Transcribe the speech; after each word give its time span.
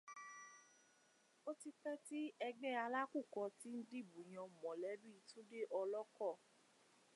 O 1.49 1.51
ti 1.59 1.69
pẹ́ 1.81 1.95
tí 2.05 2.19
Ẹgbẹ́ 2.47 2.79
Alákùkọ 2.85 3.41
ti 3.57 3.67
ń 3.77 3.85
dìbò 3.89 4.19
yan 4.33 4.49
mọ̀lẹ́bí 4.61 5.11
Túndé 5.27 5.59
Ọlọ́kọ̀ 5.79 6.33